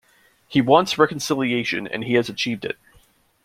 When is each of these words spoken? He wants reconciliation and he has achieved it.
He 0.47 0.61
wants 0.61 0.97
reconciliation 0.97 1.85
and 1.87 2.03
he 2.03 2.15
has 2.15 2.27
achieved 2.27 2.65
it. 2.65 2.79